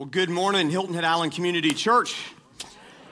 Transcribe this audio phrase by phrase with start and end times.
[0.00, 2.32] Well, good morning, Hilton Head Island Community Church.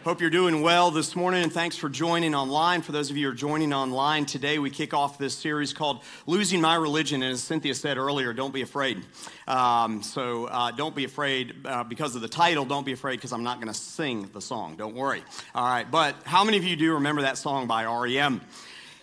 [0.05, 2.81] Hope you're doing well this morning, and thanks for joining online.
[2.81, 6.01] For those of you who are joining online today, we kick off this series called
[6.27, 7.23] Losing My Religion.
[7.23, 9.05] And as Cynthia said earlier, don't be afraid.
[9.47, 12.65] Um, so uh, don't be afraid uh, because of the title.
[12.65, 14.77] Don't be afraid because I'm not going to sing the song.
[14.77, 15.23] Don't worry.
[15.55, 18.41] All right, but how many of you do remember that song by REM?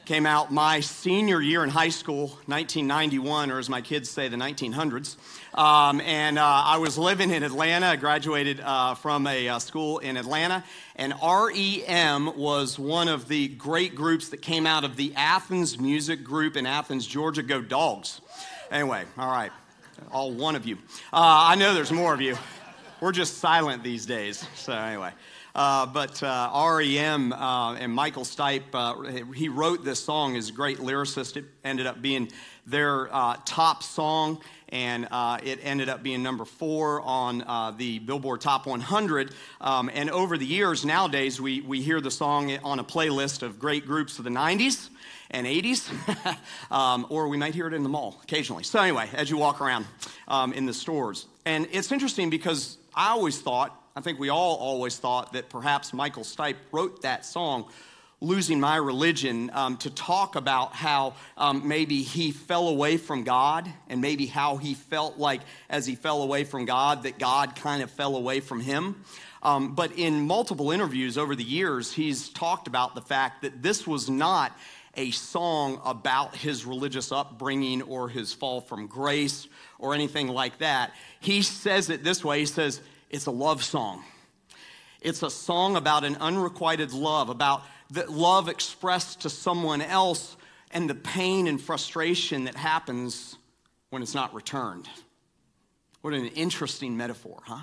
[0.05, 4.37] Came out my senior year in high school, 1991, or as my kids say, the
[4.37, 5.15] 1900s.
[5.57, 7.87] Um, and uh, I was living in Atlanta.
[7.87, 10.63] I graduated uh, from a uh, school in Atlanta.
[10.95, 16.23] And REM was one of the great groups that came out of the Athens music
[16.23, 17.41] group in Athens, Georgia.
[17.41, 18.21] Go Dogs.
[18.69, 19.51] Anyway, all right.
[20.11, 20.75] All one of you.
[21.11, 22.37] Uh, I know there's more of you.
[23.01, 24.47] We're just silent these days.
[24.53, 25.13] So, anyway.
[25.55, 30.51] Uh, but uh, REM uh, and Michael Stipe, uh, he wrote this song as a
[30.51, 31.37] great lyricist.
[31.37, 32.29] It ended up being
[32.67, 35.07] their uh, top song, and
[35.43, 39.33] it ended up being number four on the Billboard Top 100.
[39.61, 43.57] Um, and over the years, nowadays, we, we hear the song on a playlist of
[43.57, 44.89] great groups of the 90s
[45.31, 46.37] and 80s,
[46.71, 48.63] um, or we might hear it in the mall occasionally.
[48.63, 49.85] So, anyway, as you walk around
[50.27, 51.27] um, in the stores.
[51.45, 55.93] And it's interesting because I always thought, I think we all always thought that perhaps
[55.93, 57.71] Michael Stipe wrote that song,
[58.19, 63.71] Losing My Religion, um, to talk about how um, maybe he fell away from God
[63.87, 67.81] and maybe how he felt like as he fell away from God, that God kind
[67.81, 69.01] of fell away from him.
[69.41, 73.87] Um, but in multiple interviews over the years, he's talked about the fact that this
[73.87, 74.51] was not
[74.97, 79.47] a song about his religious upbringing or his fall from grace
[79.79, 80.91] or anything like that.
[81.21, 84.03] He says it this way He says, it's a love song.
[85.01, 90.35] It's a song about an unrequited love, about the love expressed to someone else
[90.71, 93.37] and the pain and frustration that happens
[93.91, 94.89] when it's not returned.
[96.01, 97.61] What an interesting metaphor, huh?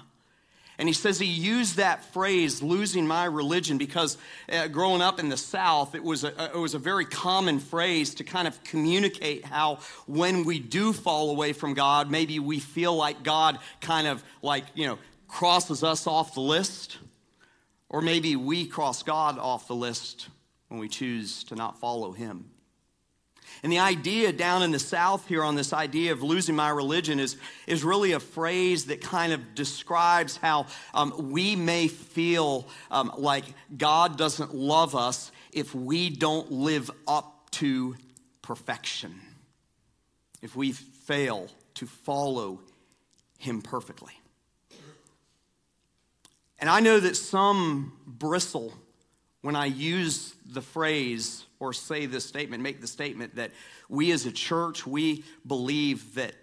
[0.79, 4.17] And he says he used that phrase, losing my religion, because
[4.51, 8.15] uh, growing up in the South, it was, a, it was a very common phrase
[8.17, 12.97] to kind of communicate how when we do fall away from God, maybe we feel
[12.97, 14.99] like God kind of like, you know,
[15.33, 16.99] crosses us off the list,
[17.89, 20.29] or maybe we cross God off the list
[20.69, 22.51] when we choose to not follow Him.
[23.63, 27.19] And the idea down in the South here on this idea of losing my religion
[27.19, 33.13] is, is really a phrase that kind of describes how um, we may feel um,
[33.17, 33.45] like
[33.77, 37.97] God doesn't love us if we don't live up to
[38.43, 39.19] perfection,
[40.43, 42.61] if we fail to follow
[43.39, 44.13] Him perfectly.
[46.63, 48.73] And I know that some bristle
[49.41, 53.51] when I use the phrase or say this statement, make the statement that
[53.89, 56.37] we as a church, we believe that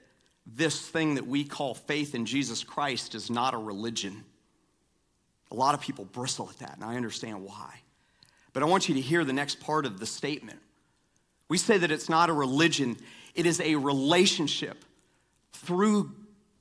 [0.46, 4.26] this thing that we call faith in Jesus Christ is not a religion.
[5.52, 7.80] A lot of people bristle at that, and I understand why.
[8.52, 10.60] But I want you to hear the next part of the statement.
[11.48, 12.98] We say that it's not a religion,
[13.36, 14.84] it is a relationship
[15.54, 16.12] through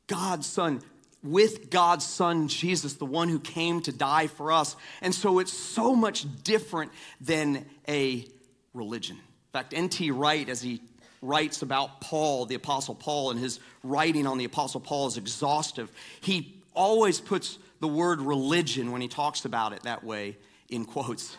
[0.07, 0.81] God's Son
[1.23, 4.77] with God's Son, Jesus, the one who came to die for us.
[5.01, 8.27] And so it's so much different than a
[8.75, 9.17] religion.
[9.17, 10.11] In fact, N.T.
[10.11, 10.83] Wright, as he
[11.21, 15.91] writes about Paul, the Apostle Paul, and his writing on the Apostle Paul is exhaustive.
[16.21, 20.37] He always puts the word religion when he talks about it that way
[20.69, 21.37] in quotes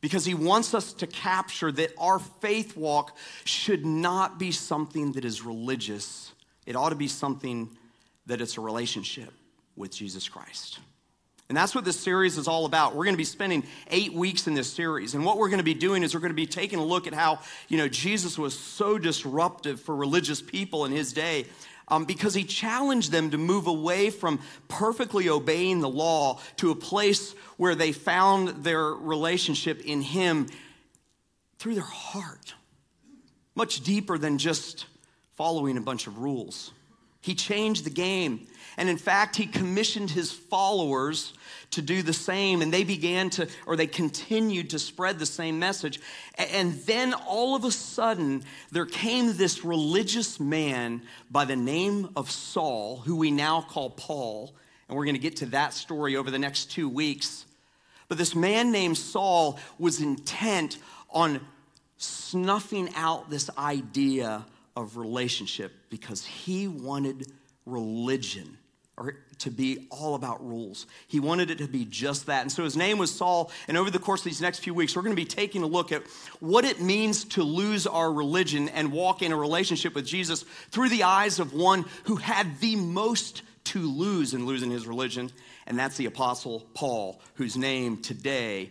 [0.00, 5.24] because he wants us to capture that our faith walk should not be something that
[5.24, 6.32] is religious.
[6.66, 7.76] It ought to be something
[8.30, 9.32] that it's a relationship
[9.76, 10.78] with Jesus Christ.
[11.48, 12.94] And that's what this series is all about.
[12.94, 15.14] We're going to be spending eight weeks in this series.
[15.14, 17.08] And what we're going to be doing is we're going to be taking a look
[17.08, 21.46] at how, you know, Jesus was so disruptive for religious people in his day
[21.88, 26.76] um, because he challenged them to move away from perfectly obeying the law to a
[26.76, 30.46] place where they found their relationship in him
[31.58, 32.54] through their heart,
[33.56, 34.86] much deeper than just
[35.36, 36.70] following a bunch of rules.
[37.20, 38.46] He changed the game.
[38.76, 41.34] And in fact, he commissioned his followers
[41.72, 42.62] to do the same.
[42.62, 46.00] And they began to, or they continued to spread the same message.
[46.36, 52.30] And then all of a sudden, there came this religious man by the name of
[52.30, 54.54] Saul, who we now call Paul.
[54.88, 57.44] And we're going to get to that story over the next two weeks.
[58.08, 60.78] But this man named Saul was intent
[61.10, 61.40] on
[61.98, 64.44] snuffing out this idea
[64.76, 67.30] of relationship because he wanted
[67.66, 68.56] religion
[68.96, 70.86] or to be all about rules.
[71.08, 72.42] He wanted it to be just that.
[72.42, 73.50] And so his name was Saul.
[73.66, 75.66] And over the course of these next few weeks, we're going to be taking a
[75.66, 76.02] look at
[76.40, 80.90] what it means to lose our religion and walk in a relationship with Jesus through
[80.90, 85.30] the eyes of one who had the most to lose in losing his religion,
[85.66, 88.70] and that's the Apostle Paul, whose name today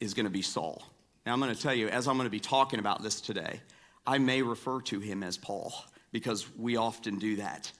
[0.00, 0.82] is going to be Saul.
[1.24, 3.60] Now, I'm going to tell you, as I'm going to be talking about this today,
[4.06, 5.72] I may refer to him as Paul
[6.12, 7.70] because we often do that.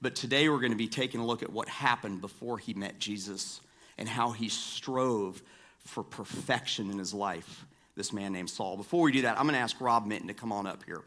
[0.00, 2.98] But today we're going to be taking a look at what happened before he met
[2.98, 3.60] Jesus
[3.98, 5.42] and how he strove
[5.78, 7.64] for perfection in his life,
[7.96, 8.76] this man named Saul.
[8.76, 11.02] Before we do that, I'm going to ask Rob Minton to come on up here.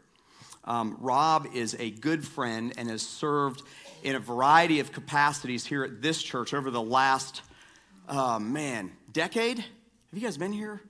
[0.64, 3.62] Um, Rob is a good friend and has served
[4.02, 7.42] in a variety of capacities here at this church over the last,
[8.08, 9.58] uh, man, decade.
[9.58, 9.66] Have
[10.12, 10.80] you guys been here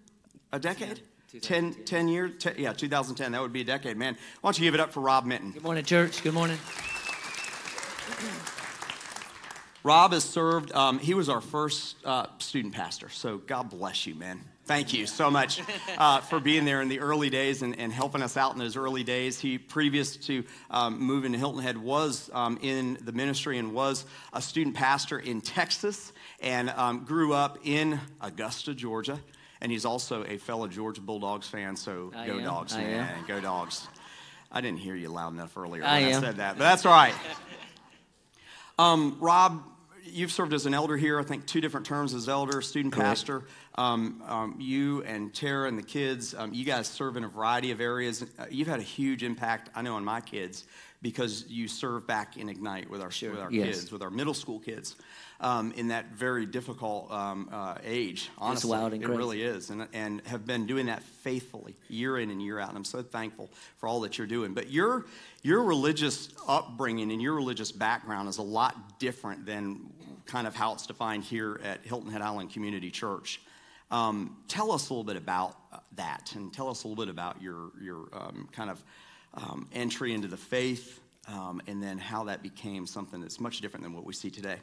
[0.52, 1.00] a decade?
[1.40, 2.32] 10, 10 years?
[2.38, 3.32] 10, yeah, 2010.
[3.32, 4.16] That would be a decade, man.
[4.40, 5.52] Why don't you give it up for Rob Minton?
[5.52, 6.22] Good morning, church.
[6.22, 6.56] Good morning.
[9.84, 13.08] Rob has served, um, he was our first uh, student pastor.
[13.10, 14.40] So God bless you, man.
[14.64, 15.62] Thank you so much
[15.98, 18.76] uh, for being there in the early days and, and, helping us out in those
[18.76, 19.40] early days.
[19.40, 24.04] He, previous to um, moving to Hilton Head, was um, in the ministry and was
[24.34, 29.18] a student pastor in Texas and um, grew up in Augusta, Georgia.
[29.60, 32.44] And he's also a fellow Georgia Bulldogs fan, so I go am.
[32.44, 33.18] dogs, I man.
[33.18, 33.26] am.
[33.26, 33.86] Go dogs.
[34.50, 36.92] I didn't hear you loud enough earlier I when I said that, but that's all
[36.92, 37.14] right.
[38.80, 39.60] Um, Rob,
[40.04, 43.08] you've served as an elder here, I think two different terms as elder, student Correct.
[43.08, 43.42] pastor.
[43.74, 47.72] Um, um, you and Tara and the kids, um, you guys serve in a variety
[47.72, 48.24] of areas.
[48.38, 50.64] Uh, you've had a huge impact, I know, on my kids
[51.00, 53.80] because you serve back in Ignite with our, with our Yes.
[53.80, 54.96] kids, with our middle school kids.
[55.40, 59.06] Um, in that very difficult um, uh, age, honestly, it crazy.
[59.06, 62.70] really is, and, and have been doing that faithfully year in and year out.
[62.70, 64.52] And I'm so thankful for all that you're doing.
[64.52, 65.06] But your
[65.44, 69.92] your religious upbringing and your religious background is a lot different than
[70.26, 73.40] kind of how it's defined here at Hilton Head Island Community Church.
[73.92, 75.56] Um, tell us a little bit about
[75.94, 78.82] that, and tell us a little bit about your your um, kind of
[79.34, 83.84] um, entry into the faith, um, and then how that became something that's much different
[83.84, 84.56] than what we see today.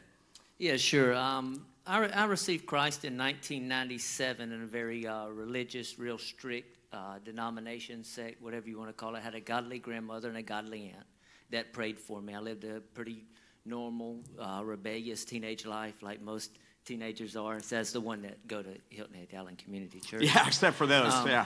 [0.57, 1.13] Yeah, sure.
[1.13, 6.77] Um, I, re- I received Christ in 1997 in a very uh, religious, real strict
[6.93, 9.19] uh, denomination, sect, whatever you want to call it.
[9.19, 11.05] I had a godly grandmother and a godly aunt
[11.51, 12.33] that prayed for me.
[12.33, 13.25] I lived a pretty
[13.65, 17.59] normal, uh, rebellious teenage life, like most teenagers are.
[17.59, 20.23] So that's the one that go to Hilton Head Island Community Church.
[20.23, 21.13] Yeah, except for those.
[21.13, 21.45] Um, yeah,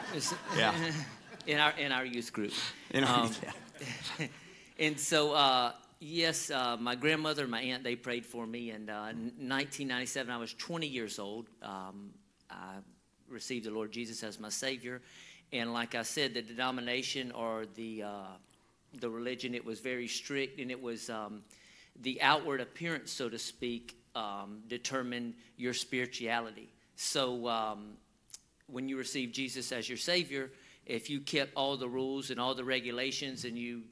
[0.55, 0.73] yeah.
[1.49, 2.53] in our in our youth group.
[2.91, 3.35] In our- Um,
[4.19, 4.27] yeah.
[4.79, 8.69] and so, uh, yes, uh, my grandmother and my aunt they prayed for me.
[8.69, 11.47] And uh, in 1997, I was 20 years old.
[11.63, 12.13] Um,
[12.51, 12.75] I
[13.27, 15.01] received the Lord Jesus as my Savior,
[15.51, 18.37] and like I said, the denomination or the uh,
[18.99, 21.43] the religion it was very strict, and it was um,
[22.03, 26.69] the outward appearance, so to speak, um, determined your spirituality.
[26.95, 27.47] So.
[27.47, 27.97] Um,
[28.71, 30.51] when you receive Jesus as your Savior,
[30.89, 33.83] if you kept all the rules and all the regulations and you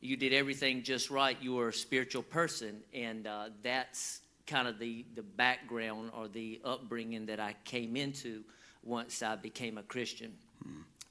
[0.00, 4.78] you did everything just right, you were a spiritual person, and uh, that's kind of
[4.78, 8.44] the the background or the upbringing that I came into
[8.82, 10.34] once I became a Christian.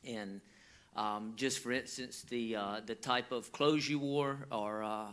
[0.05, 0.41] And
[0.95, 5.07] um, just for instance, the uh, the type of clothes you wore or uh,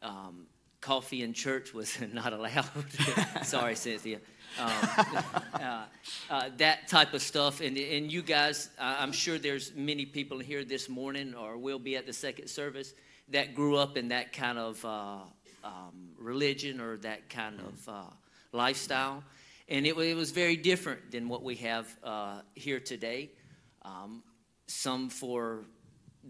[0.00, 0.46] um,
[0.80, 2.68] coffee in church was not allowed.
[3.42, 4.20] Sorry, Cynthia.
[4.58, 4.70] Um,
[5.54, 5.84] uh,
[6.30, 10.64] uh, that type of stuff, and and you guys, I'm sure there's many people here
[10.64, 12.94] this morning or will be at the second service
[13.28, 15.18] that grew up in that kind of uh,
[15.64, 18.12] um, religion or that kind of
[18.52, 19.24] lifestyle,
[19.68, 23.30] and it, it was very different than what we have uh, here today.
[23.82, 24.22] Um,
[24.66, 25.64] some for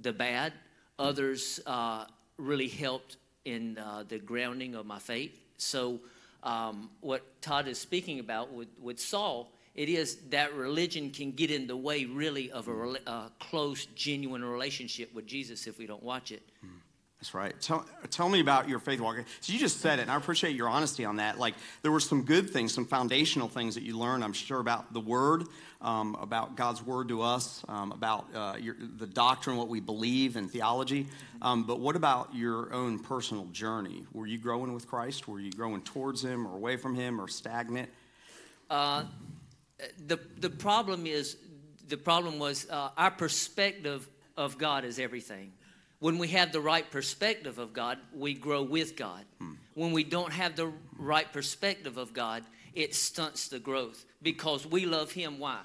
[0.02, 0.52] the bad,
[0.98, 2.06] others uh,
[2.36, 5.38] really helped in uh, the grounding of my faith.
[5.58, 6.00] So,
[6.44, 11.50] um, what Todd is speaking about with, with Saul, it is that religion can get
[11.50, 16.02] in the way, really, of a, a close, genuine relationship with Jesus if we don't
[16.02, 16.42] watch it.
[17.24, 17.58] That's right.
[17.58, 19.16] Tell, tell me about your faith walk.
[19.40, 21.38] So you just said it, and I appreciate your honesty on that.
[21.38, 24.22] Like there were some good things, some foundational things that you learned.
[24.22, 25.44] I'm sure about the Word,
[25.80, 30.36] um, about God's Word to us, um, about uh, your, the doctrine, what we believe,
[30.36, 31.06] and theology.
[31.40, 34.04] Um, but what about your own personal journey?
[34.12, 35.26] Were you growing with Christ?
[35.26, 37.88] Were you growing towards Him, or away from Him, or stagnant?
[38.68, 41.38] the the problem is
[41.88, 45.52] the problem was uh, our perspective of God is everything.
[46.04, 49.24] When we have the right perspective of God, we grow with God.
[49.72, 52.44] When we don't have the right perspective of God,
[52.74, 55.38] it stunts the growth because we love Him.
[55.38, 55.60] Why?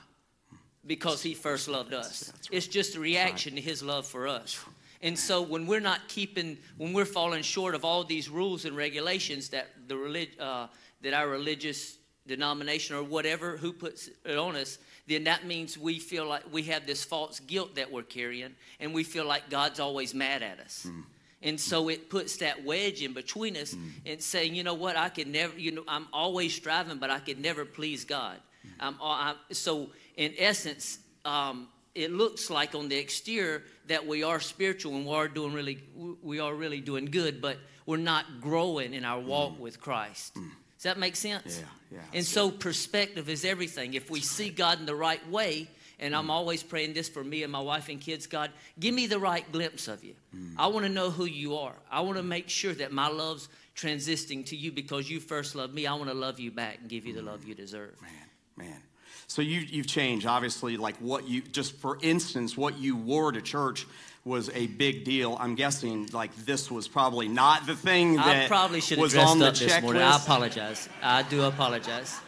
[0.87, 2.31] Because He first loved us.
[2.51, 4.57] It's just a reaction to His love for us.
[5.01, 8.77] And so when we're not keeping, when we're falling short of all these rules and
[8.77, 10.67] regulations that the relig- uh,
[11.01, 14.77] that our religious denomination or whatever who puts it on us,
[15.09, 18.93] then that means we feel like we have this false guilt that we're carrying, and
[18.93, 20.85] we feel like God's always mad at us.
[20.87, 21.03] Mm.
[21.41, 23.89] And so it puts that wedge in between us mm.
[24.05, 27.19] and saying, you know what, I can never, you know, I'm always striving, but I
[27.19, 28.37] can never please God.
[28.65, 28.69] Mm.
[28.79, 34.39] I'm, I'm, so in essence, um, it looks like on the exterior that we are
[34.39, 35.79] spiritual and we are doing really,
[36.21, 40.37] we are really doing good, but we're not growing in our walk with Christ.
[40.79, 41.59] Does that make sense?
[41.59, 43.95] Yeah, yeah, And so perspective is everything.
[43.95, 45.67] If we see God in the right way,
[45.99, 46.31] and I'm mm.
[46.31, 49.49] always praying this for me and my wife and kids, God, give me the right
[49.51, 50.15] glimpse of you.
[50.33, 50.53] Mm.
[50.57, 51.75] I want to know who you are.
[51.91, 55.73] I want to make sure that my love's transiting to you because you first loved
[55.73, 55.85] me.
[55.85, 57.49] I want to love you back and give you the love mm.
[57.49, 58.01] you deserve.
[58.01, 58.81] Man, man.
[59.27, 63.41] So you, you've changed, obviously, like what you, just for instance, what you wore to
[63.41, 63.85] church
[64.25, 65.37] was a big deal.
[65.39, 69.13] I'm guessing like this was probably not the thing that I probably should have was
[69.13, 70.01] dressed on the up this morning.
[70.01, 70.89] I apologize.
[71.01, 72.19] I do apologize.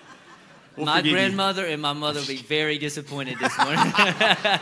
[0.77, 1.17] We'll my forgive you.
[1.17, 3.77] grandmother and my mother will be very disappointed this morning.
[3.95, 4.59] I,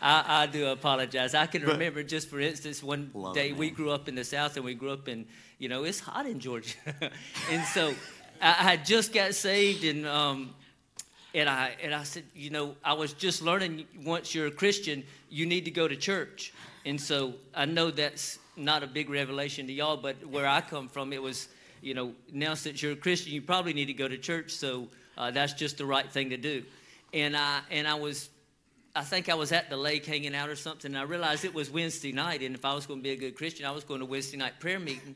[0.00, 1.34] I do apologize.
[1.34, 4.56] I can remember, just for instance, one day it, we grew up in the South
[4.56, 5.26] and we grew up in,
[5.58, 6.74] you know, it's hot in Georgia.
[7.50, 7.94] and so
[8.40, 10.54] I, I just got saved and, um,
[11.34, 15.02] and I, and I said, you know, I was just learning once you're a Christian,
[15.30, 16.52] you need to go to church.
[16.84, 20.88] And so I know that's not a big revelation to y'all, but where I come
[20.88, 21.48] from, it was,
[21.80, 24.52] you know, now since you're a Christian, you probably need to go to church.
[24.52, 26.64] So uh, that's just the right thing to do.
[27.14, 28.28] And I, and I was,
[28.94, 30.90] I think I was at the lake hanging out or something.
[30.90, 32.42] And I realized it was Wednesday night.
[32.42, 34.36] And if I was going to be a good Christian, I was going to Wednesday
[34.36, 35.14] night prayer meeting.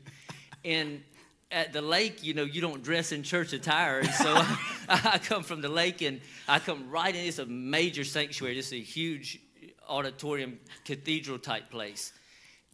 [0.65, 1.03] And
[1.51, 4.03] at the lake, you know, you don't dress in church attire.
[4.03, 4.57] So I,
[5.23, 7.25] come from the lake and I come right in.
[7.25, 8.55] It's a major sanctuary.
[8.55, 9.39] This is a huge
[9.87, 12.13] auditorium, cathedral type place.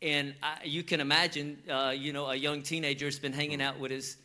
[0.01, 3.79] And I, you can imagine, uh, you know, a young teenager has been hanging out
[3.79, 4.17] with his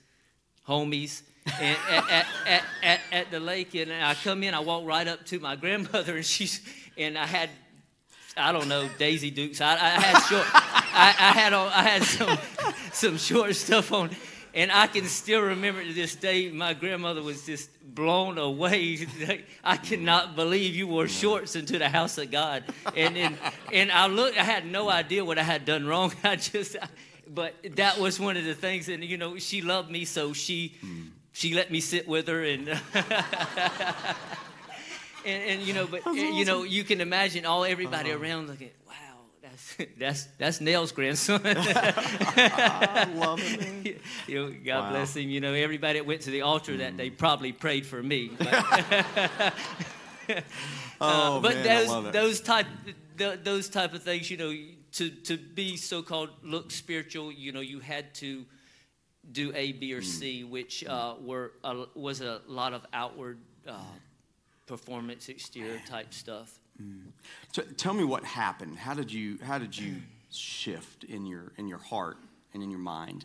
[0.68, 1.22] homies
[1.60, 3.74] and at, at, at, at, the lake.
[3.74, 6.60] And I come in, I walk right up to my grandmother, and she's,
[6.96, 7.50] and I had
[8.36, 9.60] I don't know, Daisy Dukes.
[9.60, 12.38] I, I had short, I, I had I had some
[12.92, 14.10] some short stuff on,
[14.58, 16.50] and I can still remember to this day.
[16.50, 19.06] My grandmother was just blown away.
[19.64, 22.64] I cannot believe you wore shorts into the house of God.
[22.96, 23.38] And and,
[23.72, 24.36] and I looked.
[24.36, 26.12] I had no idea what I had done wrong.
[26.24, 26.76] I just,
[27.32, 28.88] but that was one of the things.
[28.88, 31.02] And you know, she loved me, so she hmm.
[31.30, 32.68] she let me sit with her and.
[35.24, 38.20] and, and you know, but you know, you can imagine all everybody uh-huh.
[38.20, 38.70] around looking.
[38.88, 39.07] Wow,
[39.98, 41.40] that's that's Nell's grandson.
[41.44, 43.84] I love man.
[44.26, 44.90] you know, God Wow.
[44.90, 45.28] bless him.
[45.30, 48.30] You know, everybody that went to the altar that day probably prayed for me.
[48.38, 49.54] But,
[51.00, 52.12] Oh, but man, those love it.
[52.12, 52.66] those type
[53.16, 54.52] th- those type of things, you know,
[54.92, 58.44] to to be so called look spiritual, you know, you had to
[59.32, 60.50] do A, B, or C, Mm.
[60.50, 63.78] which uh, were a, was a lot of outward uh,
[64.66, 66.58] performance, exterior type stuff.
[67.52, 68.76] So tell me what happened.
[68.76, 69.96] How did you how did you
[70.30, 72.18] shift in your in your heart
[72.54, 73.24] and in your mind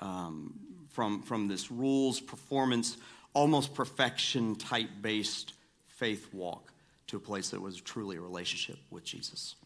[0.00, 0.54] um,
[0.88, 2.96] from from this rules performance
[3.34, 5.54] almost perfection type based
[5.88, 6.72] faith walk
[7.06, 9.56] to a place that was truly a relationship with Jesus?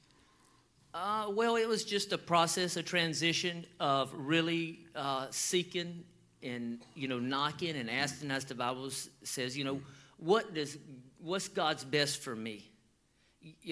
[0.95, 6.02] Uh, well, it was just a process, a transition of really uh, seeking
[6.43, 8.90] and you know knocking and asking, as the Bible
[9.23, 9.81] says, you know,
[10.16, 10.78] what does
[11.21, 12.64] what's God's best for me?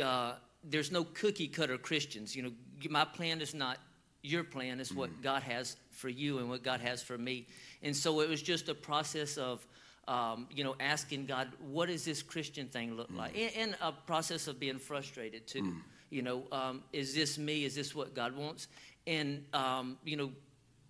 [0.02, 2.34] Uh, there's no cookie cutter Christians.
[2.34, 2.52] You know,
[2.90, 3.78] my plan is not
[4.22, 7.46] your plan; is what God has for you and what God has for me.
[7.82, 9.66] And so it was just a process of.
[10.06, 13.34] Um, you know, asking God, what does this Christian thing look like?
[13.38, 15.76] And, and a process of being frustrated too.
[16.10, 17.64] You know, um, is this me?
[17.64, 18.68] Is this what God wants?
[19.06, 20.30] And um, you know,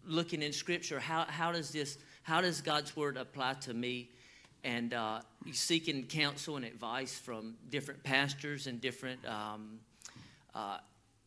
[0.04, 1.96] looking in Scripture, how how does this?
[2.24, 4.10] How does God's word apply to me?
[4.64, 5.20] And uh,
[5.52, 9.24] seeking counsel and advice from different pastors and different.
[9.26, 9.78] Um,
[10.54, 10.78] uh,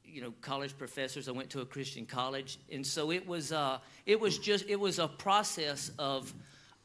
[0.03, 1.27] you know, college professors.
[1.27, 3.51] I went to a Christian college, and so it was.
[3.51, 4.65] Uh, it was just.
[4.67, 6.33] It was a process of,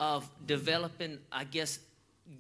[0.01, 1.19] of developing.
[1.31, 1.79] I guess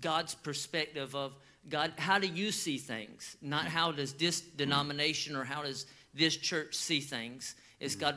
[0.00, 1.32] God's perspective of
[1.68, 1.92] God.
[1.96, 3.36] How do you see things?
[3.40, 7.54] Not how does this denomination or how does this church see things?
[7.80, 8.16] It's God.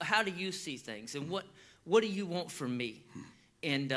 [0.00, 1.44] How do you see things, and what
[1.84, 3.04] what do you want from me?
[3.62, 3.92] And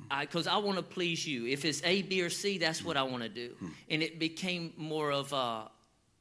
[0.00, 1.46] uh, I, because I want to please you.
[1.46, 3.54] If it's A, B, or C, that's what I want to do.
[3.90, 5.70] And it became more of a,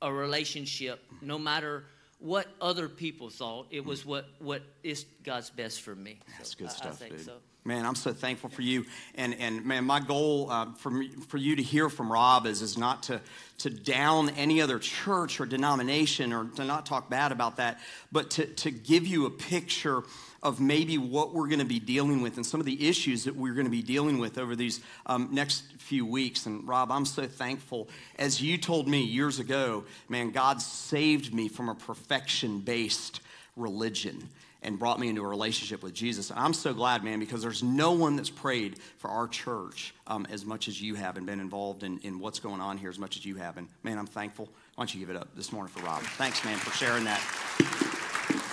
[0.02, 1.86] a relationship, no matter
[2.20, 3.68] what other people thought.
[3.72, 6.20] It was what what is God's best for me.
[6.38, 7.26] That's So good I- stuff, I think dude.
[7.26, 7.34] so.
[7.68, 8.86] Man, I'm so thankful for you.
[9.16, 12.62] And and man, my goal uh, for me, for you to hear from Rob is
[12.62, 13.20] is not to
[13.58, 18.30] to down any other church or denomination or to not talk bad about that, but
[18.32, 20.04] to to give you a picture
[20.42, 23.36] of maybe what we're going to be dealing with and some of the issues that
[23.36, 26.46] we're going to be dealing with over these um, next few weeks.
[26.46, 27.90] And Rob, I'm so thankful.
[28.18, 33.20] As you told me years ago, man, God saved me from a perfection based
[33.58, 34.30] religion
[34.68, 36.30] and brought me into a relationship with Jesus.
[36.30, 40.28] And I'm so glad, man, because there's no one that's prayed for our church um,
[40.30, 43.00] as much as you have and been involved in, in what's going on here as
[43.00, 43.56] much as you have.
[43.56, 44.50] And man, I'm thankful.
[44.76, 46.02] Why don't you give it up this morning for Rob?
[46.02, 47.22] Thanks, man, for sharing that.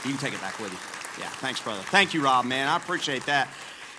[0.05, 1.23] You can take it back with you.
[1.23, 1.83] Yeah, thanks, brother.
[1.83, 2.69] Thank you, Rob, man.
[2.69, 3.49] I appreciate that.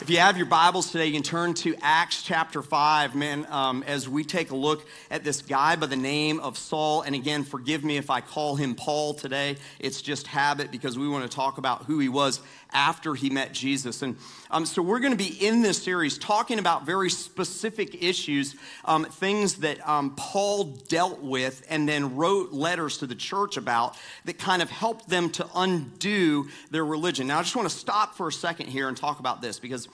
[0.02, 3.82] If you have your Bibles today, you can turn to Acts chapter 5, man, um,
[3.88, 7.02] as we take a look at this guy by the name of Saul.
[7.02, 9.56] And again, forgive me if I call him Paul today.
[9.80, 12.42] It's just habit because we want to talk about who he was
[12.74, 14.02] after he met Jesus.
[14.02, 14.18] And
[14.52, 19.06] um, so we're going to be in this series talking about very specific issues, um,
[19.06, 24.38] things that um, Paul dealt with and then wrote letters to the church about that
[24.38, 27.28] kind of helped them to undo their religion.
[27.28, 29.85] Now, I just want to stop for a second here and talk about this because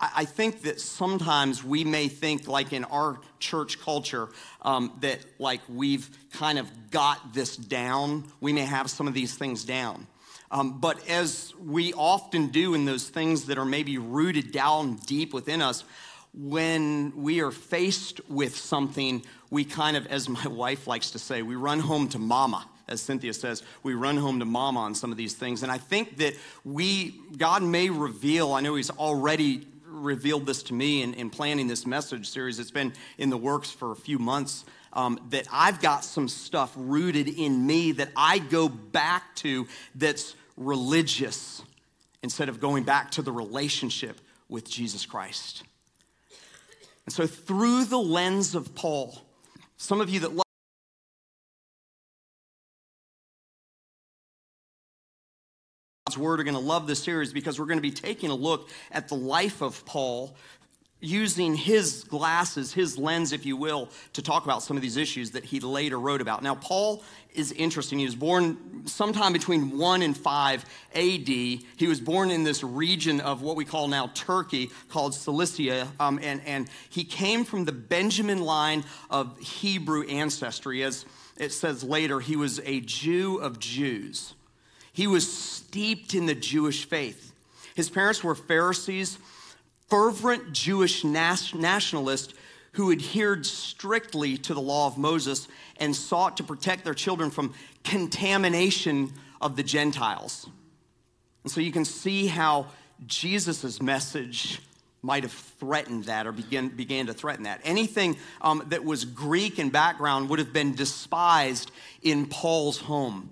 [0.00, 4.28] I think that sometimes we may think, like in our church culture,
[4.62, 8.24] um, that like we've kind of got this down.
[8.40, 10.06] We may have some of these things down.
[10.52, 15.34] Um, but as we often do in those things that are maybe rooted down deep
[15.34, 15.82] within us,
[16.32, 21.42] when we are faced with something, we kind of, as my wife likes to say,
[21.42, 22.64] we run home to mama.
[22.88, 25.62] As Cynthia says, we run home to mama on some of these things.
[25.62, 30.74] And I think that we, God may reveal, I know He's already revealed this to
[30.74, 32.58] me in, in planning this message series.
[32.58, 34.64] It's been in the works for a few months.
[34.94, 40.34] Um, that I've got some stuff rooted in me that I go back to that's
[40.56, 41.62] religious
[42.22, 44.18] instead of going back to the relationship
[44.48, 45.62] with Jesus Christ.
[47.04, 49.18] And so, through the lens of Paul,
[49.76, 50.44] some of you that love
[56.18, 58.68] Word are going to love this series because we're going to be taking a look
[58.90, 60.36] at the life of Paul
[61.00, 65.30] using his glasses, his lens, if you will, to talk about some of these issues
[65.32, 66.42] that he later wrote about.
[66.42, 68.00] Now, Paul is interesting.
[68.00, 71.28] He was born sometime between 1 and 5 AD.
[71.28, 76.18] He was born in this region of what we call now Turkey, called Cilicia, um,
[76.20, 80.82] and, and he came from the Benjamin line of Hebrew ancestry.
[80.82, 84.34] As it says later, he was a Jew of Jews.
[84.92, 87.32] He was steeped in the Jewish faith.
[87.74, 89.18] His parents were Pharisees
[89.88, 92.34] fervent Jewish nationalists
[92.72, 95.48] who adhered strictly to the law of Moses
[95.78, 100.48] and sought to protect their children from contamination of the Gentiles.
[101.44, 102.66] And so you can see how
[103.06, 104.60] Jesus' message
[105.00, 107.60] might have threatened that or began, began to threaten that.
[107.64, 111.70] Anything um, that was Greek in background would have been despised
[112.02, 113.30] in Paul's home.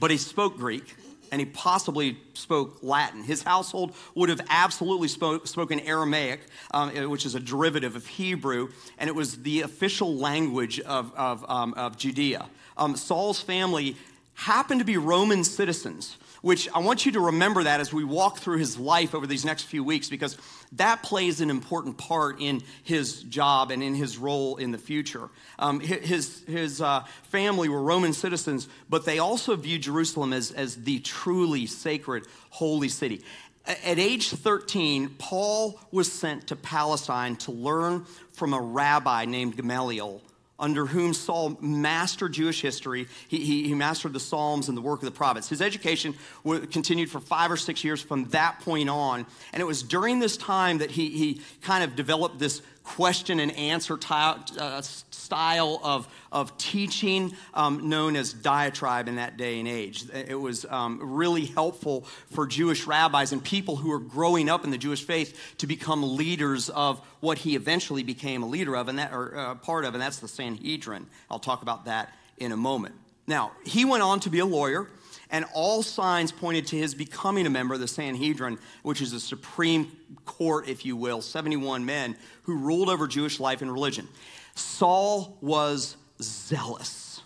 [0.00, 0.94] But he spoke Greek
[1.30, 3.22] and he possibly spoke Latin.
[3.22, 6.40] His household would have absolutely spoke, spoken Aramaic,
[6.72, 11.44] um, which is a derivative of Hebrew, and it was the official language of, of,
[11.48, 12.48] um, of Judea.
[12.76, 13.96] Um, Saul's family
[14.34, 18.38] happened to be Roman citizens which I want you to remember that as we walk
[18.38, 20.36] through his life over these next few weeks, because
[20.72, 25.28] that plays an important part in his job and in his role in the future.
[25.58, 30.76] Um, his his uh, family were Roman citizens, but they also viewed Jerusalem as, as
[30.76, 33.22] the truly sacred, holy city.
[33.66, 40.22] At age 13, Paul was sent to Palestine to learn from a rabbi named Gamaliel
[40.58, 43.06] under whom Saul mastered Jewish history.
[43.28, 45.48] He, he, he, mastered the Psalms and the work of the prophets.
[45.48, 49.24] His education continued for five or six years from that point on.
[49.52, 53.52] And it was during this time that he, he kind of developed this question and
[53.52, 60.06] answer uh, style of, of teaching um, known as diatribe in that day and age.
[60.12, 64.70] It was um, really helpful for Jewish rabbis and people who were growing up in
[64.70, 68.98] the Jewish faith to become leaders of what he eventually became a leader of and
[68.98, 71.06] that or uh, part of, and that's the Sanhedrin.
[71.30, 72.94] I'll talk about that in a moment.
[73.26, 74.88] Now, he went on to be a lawyer
[75.30, 79.20] and all signs pointed to his becoming a member of the Sanhedrin, which is the
[79.20, 79.92] supreme
[80.24, 84.08] court, if you will, 71 men who ruled over Jewish life and religion.
[84.54, 87.22] Saul was zealous.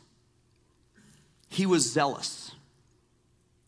[1.49, 2.53] He was zealous.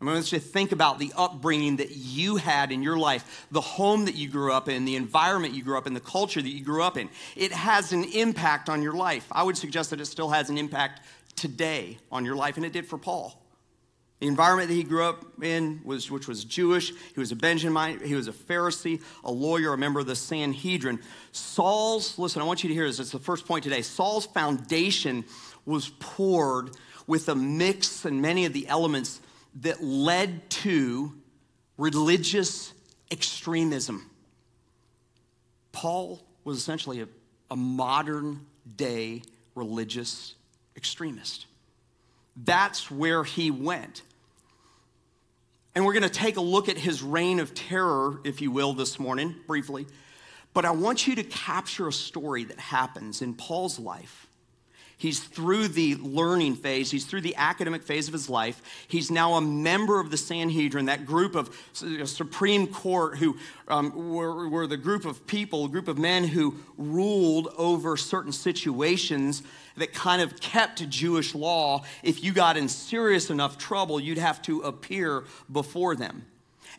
[0.00, 3.60] I want you to think about the upbringing that you had in your life, the
[3.60, 6.48] home that you grew up in, the environment you grew up in, the culture that
[6.48, 7.08] you grew up in.
[7.36, 9.26] It has an impact on your life.
[9.32, 11.00] I would suggest that it still has an impact
[11.36, 13.43] today on your life, and it did for Paul.
[14.20, 16.90] The environment that he grew up in was, which was Jewish.
[16.90, 18.00] He was a Benjamin.
[18.00, 21.00] He was a Pharisee, a lawyer, a member of the Sanhedrin.
[21.32, 23.00] Saul's, listen, I want you to hear this.
[23.00, 23.82] It's the first point today.
[23.82, 25.24] Saul's foundation
[25.66, 26.70] was poured
[27.06, 29.20] with a mix and many of the elements
[29.60, 31.12] that led to
[31.76, 32.72] religious
[33.10, 34.10] extremism.
[35.72, 37.08] Paul was essentially a,
[37.50, 38.46] a modern
[38.76, 39.22] day
[39.54, 40.34] religious
[40.76, 41.46] extremist.
[42.36, 44.02] That's where he went.
[45.74, 48.72] And we're going to take a look at his reign of terror, if you will,
[48.74, 49.86] this morning, briefly.
[50.52, 54.28] But I want you to capture a story that happens in Paul's life.
[54.96, 58.62] He's through the learning phase, he's through the academic phase of his life.
[58.86, 63.36] He's now a member of the Sanhedrin, that group of Supreme Court who
[63.68, 68.32] um, were, were the group of people, a group of men who ruled over certain
[68.32, 69.42] situations
[69.76, 71.84] that kind of kept Jewish law.
[72.02, 76.24] If you got in serious enough trouble, you'd have to appear before them.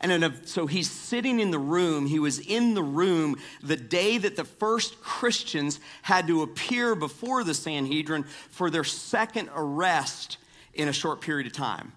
[0.02, 2.06] And so he's sitting in the room.
[2.06, 7.44] He was in the room the day that the first Christians had to appear before
[7.44, 10.38] the Sanhedrin for their second arrest
[10.74, 11.94] in a short period of time.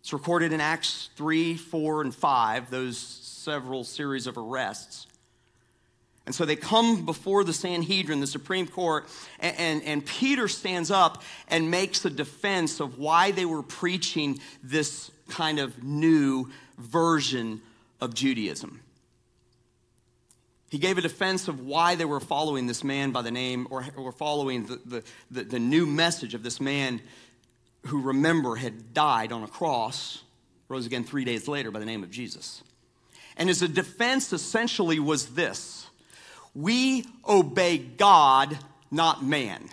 [0.00, 5.06] It's recorded in Acts 3, 4, and 5, those several series of arrests.
[6.26, 9.08] And so they come before the Sanhedrin, the Supreme Court,
[9.40, 14.38] and, and, and, Peter stands up and makes a defense of why they were preaching
[14.62, 17.60] this kind of new version
[18.00, 18.80] of Judaism.
[20.70, 23.86] He gave a defense of why they were following this man by the name, or,
[23.96, 27.00] or following the, the, the, the new message of this man
[27.86, 30.22] who, remember, had died on a cross,
[30.68, 32.62] rose again three days later by the name of Jesus.
[33.36, 35.86] And his defense essentially was this
[36.54, 38.58] we obey God,
[38.90, 39.68] not man.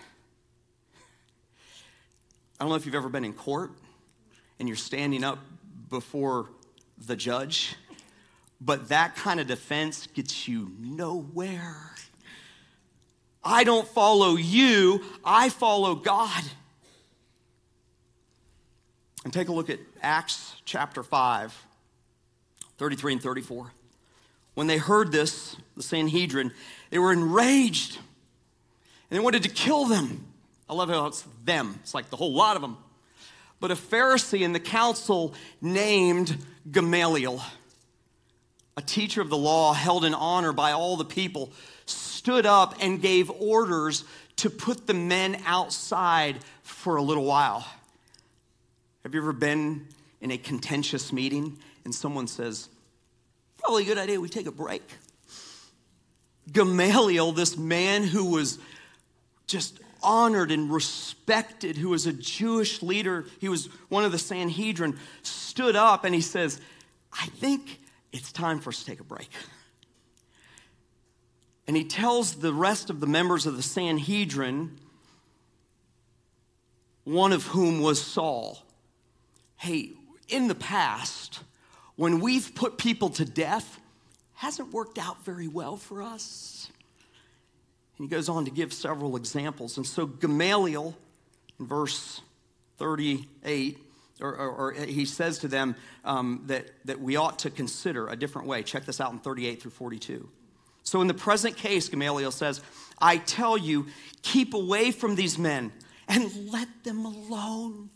[2.58, 3.72] I don't know if you've ever been in court
[4.60, 5.40] and you're standing up
[5.90, 6.48] before
[6.98, 7.76] the judge,
[8.62, 11.92] but that kind of defense gets you nowhere.
[13.44, 16.44] I don't follow you, I follow God.
[19.24, 21.66] And take a look at Acts chapter 5,
[22.78, 23.72] 33 and 34.
[24.54, 26.52] When they heard this, the Sanhedrin,
[26.90, 30.26] they were enraged and they wanted to kill them.
[30.70, 32.78] I love how it's them, it's like the whole lot of them.
[33.60, 36.38] But a Pharisee in the council named
[36.70, 37.42] Gamaliel,
[38.78, 41.52] a teacher of the law held in honor by all the people,
[41.86, 44.04] stood up and gave orders
[44.38, 47.66] to put the men outside for a little while.
[49.04, 49.88] Have you ever been
[50.20, 52.70] in a contentious meeting and someone says,
[53.58, 54.84] Probably a good idea we take a break?
[56.52, 58.60] Gamaliel, this man who was
[59.48, 64.98] just honored and respected, who was a Jewish leader, he was one of the Sanhedrin,
[65.24, 66.62] stood up and he says,
[67.12, 69.30] I think it's time for us to take a break.
[71.68, 74.78] And he tells the rest of the members of the Sanhedrin,
[77.04, 78.60] one of whom was Saul,
[79.58, 79.94] hey,
[80.28, 81.40] in the past,
[81.96, 83.80] when we've put people to death,
[84.34, 86.70] hasn't worked out very well for us.
[87.98, 89.78] And he goes on to give several examples.
[89.78, 90.96] And so Gamaliel,
[91.60, 92.22] in verse
[92.78, 93.80] 38,
[94.22, 98.16] or, or, or he says to them um, that, that we ought to consider a
[98.16, 98.64] different way.
[98.64, 100.30] Check this out in 38 through 42.
[100.84, 102.62] So, in the present case, Gamaliel says,
[103.00, 103.88] I tell you,
[104.22, 105.72] keep away from these men
[106.08, 107.90] and let them alone.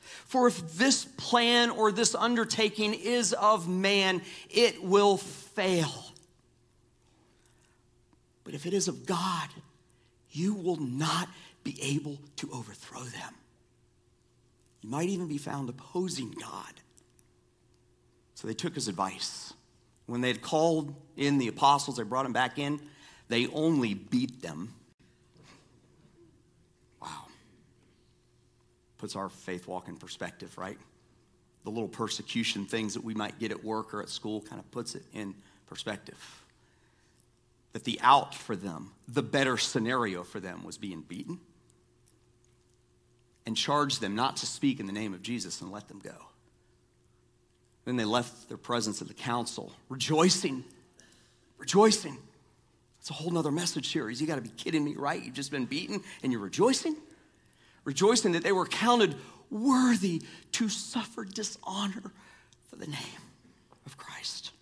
[0.00, 6.11] For if this plan or this undertaking is of man, it will fail.
[8.44, 9.48] But if it is of God,
[10.30, 11.28] you will not
[11.62, 13.34] be able to overthrow them.
[14.80, 16.72] You might even be found opposing God.
[18.34, 19.52] So they took his advice.
[20.06, 22.80] When they had called in the apostles, they brought them back in,
[23.28, 24.74] they only beat them.
[27.00, 27.26] Wow.
[28.98, 30.78] Puts our faith walk in perspective, right?
[31.62, 34.68] The little persecution things that we might get at work or at school kind of
[34.72, 35.34] puts it in
[35.66, 36.41] perspective
[37.72, 41.40] that the out for them, the better scenario for them, was being beaten
[43.46, 46.14] and charged them not to speak in the name of Jesus and let them go.
[47.84, 50.64] Then they left their presence at the council, rejoicing,
[51.58, 52.16] rejoicing.
[53.00, 54.20] It's a whole nother message series.
[54.20, 55.20] You got to be kidding me, right?
[55.20, 56.94] You've just been beaten and you're rejoicing?
[57.84, 59.16] Rejoicing that they were counted
[59.50, 62.12] worthy to suffer dishonor
[62.70, 63.22] for the name
[63.84, 64.52] of Christ.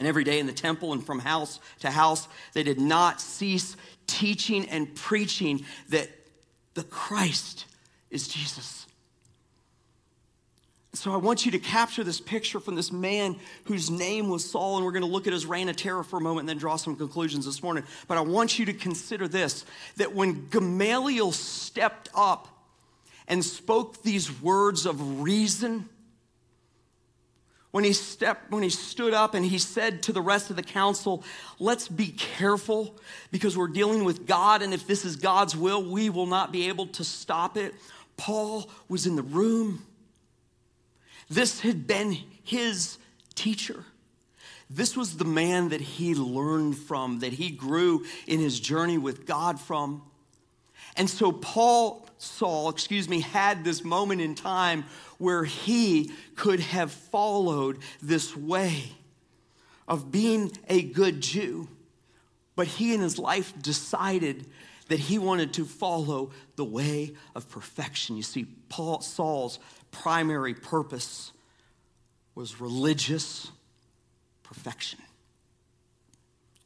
[0.00, 3.76] And every day in the temple and from house to house, they did not cease
[4.06, 6.08] teaching and preaching that
[6.72, 7.66] the Christ
[8.10, 8.86] is Jesus.
[10.94, 14.76] So I want you to capture this picture from this man whose name was Saul,
[14.76, 16.56] and we're going to look at his reign of terror for a moment and then
[16.56, 17.84] draw some conclusions this morning.
[18.08, 19.66] But I want you to consider this
[19.98, 22.48] that when Gamaliel stepped up
[23.28, 25.90] and spoke these words of reason,
[27.70, 30.62] when he stepped when he stood up and he said to the rest of the
[30.62, 31.22] council
[31.58, 32.96] let's be careful
[33.30, 36.68] because we're dealing with god and if this is god's will we will not be
[36.68, 37.74] able to stop it.
[38.16, 39.86] Paul was in the room.
[41.30, 42.98] This had been his
[43.34, 43.84] teacher.
[44.68, 49.26] This was the man that he learned from that he grew in his journey with
[49.26, 50.02] god from
[51.00, 54.84] and so paul saul excuse me had this moment in time
[55.20, 58.92] where he could have followed this way
[59.90, 61.68] of being a good Jew.
[62.54, 64.46] But he in his life decided
[64.88, 68.16] that he wanted to follow the way of perfection.
[68.16, 69.58] You see, Paul, Saul's
[69.90, 71.32] primary purpose
[72.34, 73.50] was religious
[74.42, 75.00] perfection.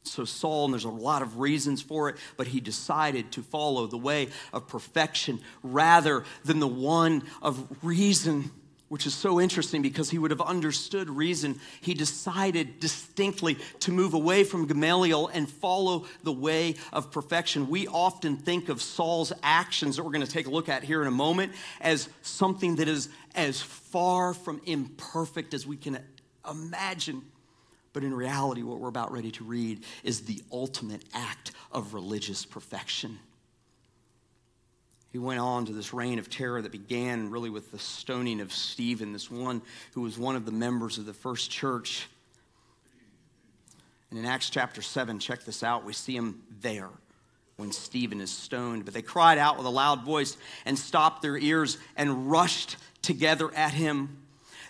[0.05, 3.87] So, Saul, and there's a lot of reasons for it, but he decided to follow
[3.87, 8.51] the way of perfection rather than the one of reason,
[8.90, 11.59] which is so interesting because he would have understood reason.
[11.81, 17.71] He decided distinctly to move away from Gamaliel and follow the way of perfection.
[17.71, 21.01] We often think of Saul's actions that we're going to take a look at here
[21.01, 25.99] in a moment as something that is as far from imperfect as we can
[26.49, 27.23] imagine.
[27.94, 32.44] But in reality, what we're about ready to read is the ultimate act of religious
[32.44, 33.18] perfection.
[35.12, 38.52] He went on to this reign of terror that began really with the stoning of
[38.52, 42.09] Stephen, this one who was one of the members of the first church.
[44.11, 46.90] And in Acts chapter 7, check this out, we see him there
[47.57, 48.85] when Stephen is stoned.
[48.85, 53.54] But they cried out with a loud voice and stopped their ears and rushed together
[53.54, 54.24] at him.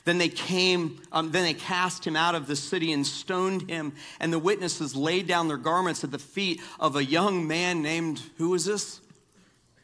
[0.05, 3.95] Then they came, um, then they cast him out of the city and stoned him.
[4.21, 8.21] And the witnesses laid down their garments at the feet of a young man named,
[8.37, 9.01] who is this?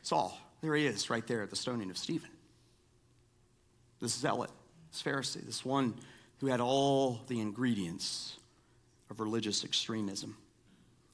[0.02, 0.38] Saul.
[0.60, 2.28] There he is, right there at the stoning of Stephen.
[4.00, 4.50] This zealot,
[4.92, 5.94] this Pharisee, this one
[6.40, 8.36] who had all the ingredients
[9.10, 10.36] of religious extremism.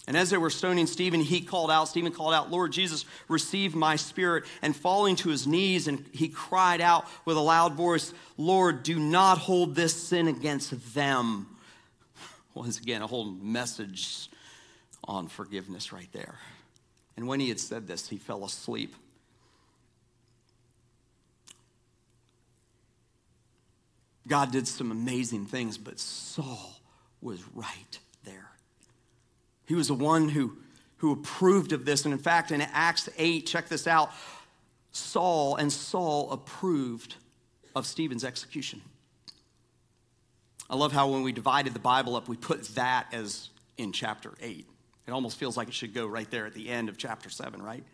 [0.06, 3.74] And as they were stoning Stephen, he called out, Stephen called out, Lord Jesus, receive
[3.74, 4.44] my spirit.
[4.62, 9.00] And falling to his knees, and he cried out with a loud voice, Lord, do
[9.00, 11.48] not hold this sin against them.
[12.54, 14.28] Once again, a whole message
[15.04, 16.36] on forgiveness right there.
[17.16, 18.94] And when he had said this, he fell asleep.
[24.28, 26.80] God did some amazing things, but Saul
[27.20, 27.98] was right.
[29.66, 30.56] He was the one who,
[30.98, 32.04] who approved of this.
[32.04, 34.12] And in fact, in Acts 8, check this out
[34.92, 37.16] Saul and Saul approved
[37.74, 38.80] of Stephen's execution.
[40.68, 44.32] I love how when we divided the Bible up, we put that as in chapter
[44.40, 44.66] 8.
[45.06, 47.62] It almost feels like it should go right there at the end of chapter 7,
[47.62, 47.84] right?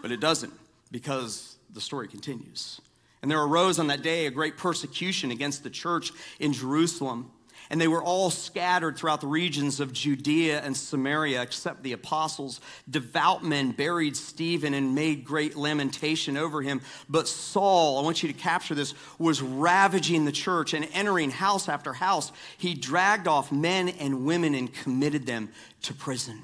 [0.00, 0.52] But it doesn't
[0.90, 2.80] because the story continues.
[3.20, 7.30] And there arose on that day a great persecution against the church in Jerusalem.
[7.70, 12.60] And they were all scattered throughout the regions of Judea and Samaria, except the apostles.
[12.88, 16.82] Devout men buried Stephen and made great lamentation over him.
[17.08, 21.68] But Saul, I want you to capture this, was ravaging the church and entering house
[21.68, 22.32] after house.
[22.58, 25.50] He dragged off men and women and committed them
[25.82, 26.40] to prison.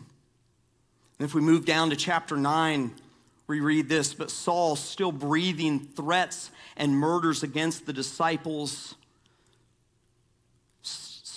[1.19, 2.93] And if we move down to chapter 9,
[3.47, 8.95] we read this But Saul, still breathing threats and murders against the disciples,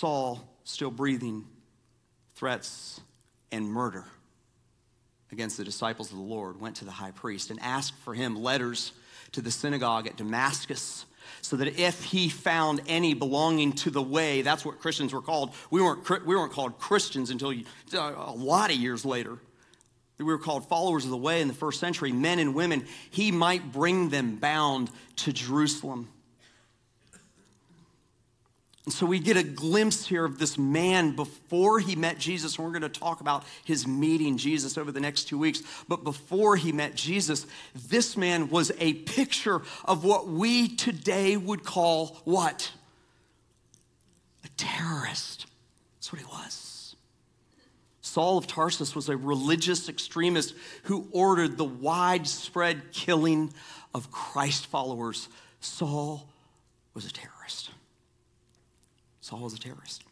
[0.03, 1.45] Saul, still breathing
[2.35, 2.99] threats
[3.53, 4.03] and murder
[5.31, 8.35] against the disciples of the Lord, went to the high priest and asked for him
[8.35, 8.91] letters
[9.31, 11.05] to the synagogue at Damascus
[11.41, 15.53] so that if he found any belonging to the way, that's what Christians were called.
[15.71, 17.53] We weren't, we weren't called Christians until
[17.93, 19.37] uh, a lot of years later.
[20.17, 22.87] We were called followers of the way in the first century, men and women.
[23.09, 26.09] He might bring them bound to Jerusalem.
[28.85, 32.57] And so we get a glimpse here of this man before he met Jesus.
[32.57, 35.63] And we're going to talk about his meeting Jesus over the next two weeks.
[35.87, 41.63] But before he met Jesus, this man was a picture of what we today would
[41.63, 42.71] call what?
[44.43, 45.45] A terrorist.
[45.95, 46.95] That's what he was.
[48.01, 53.53] Saul of Tarsus was a religious extremist who ordered the widespread killing
[53.95, 55.29] of Christ followers.
[55.61, 56.27] Saul
[56.93, 57.69] was a terrorist.
[59.23, 60.03] Saul was a terrorist.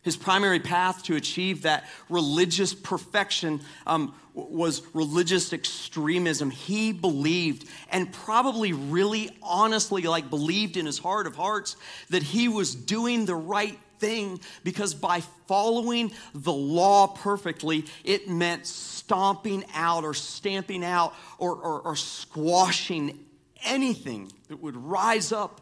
[0.00, 6.50] His primary path to achieve that religious perfection um, was religious extremism.
[6.50, 11.76] He believed, and probably really honestly, like believed in his heart of hearts,
[12.08, 18.66] that he was doing the right thing because by following the law perfectly, it meant
[18.66, 23.18] stomping out or stamping out or, or, or squashing
[23.64, 25.60] anything that would rise up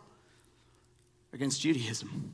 [1.33, 2.33] against Judaism.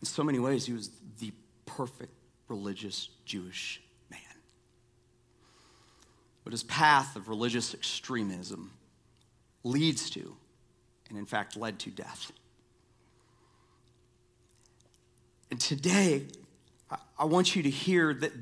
[0.00, 1.32] In so many ways, he was the
[1.66, 2.12] perfect
[2.48, 3.80] religious Jewish
[4.10, 4.20] man.
[6.44, 8.72] But his path of religious extremism
[9.64, 10.36] leads to,
[11.08, 12.32] and in fact led to death.
[15.50, 16.24] And today,
[17.18, 18.32] I want you to hear that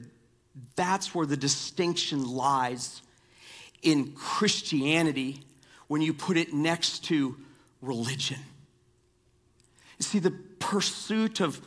[0.74, 3.02] that's where the distinction lies
[3.82, 5.40] in Christianity
[5.88, 7.36] when you put it next to
[7.80, 8.38] religion.
[9.98, 10.30] You see, the
[10.66, 11.60] pursuit of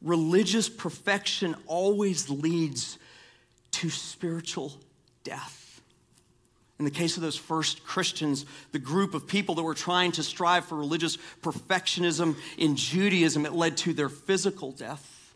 [0.00, 2.96] religious perfection always leads
[3.72, 4.72] to spiritual
[5.24, 5.80] death.
[6.78, 10.22] In the case of those first Christians, the group of people that were trying to
[10.22, 15.34] strive for religious perfectionism in Judaism, it led to their physical death.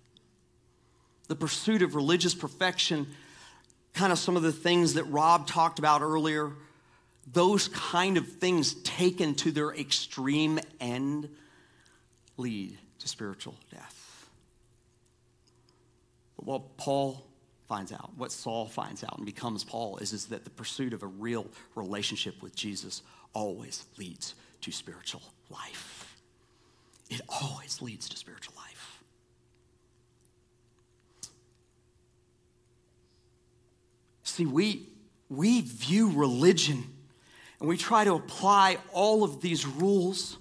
[1.26, 3.08] The pursuit of religious perfection,
[3.92, 6.52] kind of some of the things that Rob talked about earlier,
[7.32, 11.28] those kind of things taken to their extreme end
[12.36, 14.28] lead to spiritual death.
[16.36, 17.26] But what Paul
[17.68, 21.02] finds out, what Saul finds out and becomes Paul, is, is that the pursuit of
[21.02, 23.02] a real relationship with Jesus
[23.34, 26.16] always leads to spiritual life.
[27.10, 29.02] It always leads to spiritual life.
[34.22, 34.88] See, we,
[35.28, 36.84] we view religion
[37.58, 40.38] and we try to apply all of these rules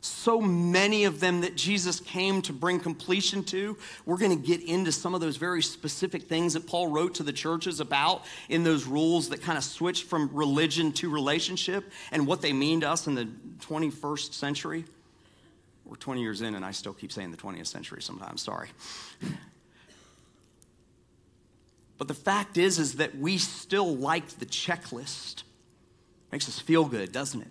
[0.00, 3.76] so many of them that Jesus came to bring completion to.
[4.06, 7.22] We're going to get into some of those very specific things that Paul wrote to
[7.22, 12.26] the churches about in those rules that kind of switched from religion to relationship and
[12.26, 13.28] what they mean to us in the
[13.60, 14.84] 21st century.
[15.84, 18.68] We're 20 years in, and I still keep saying the 20th century sometimes, sorry.
[21.96, 25.42] But the fact is, is that we still like the checklist.
[26.30, 27.48] Makes us feel good, doesn't it?